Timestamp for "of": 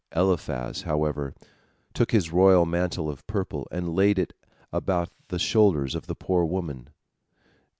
3.07-3.23, 5.93-6.07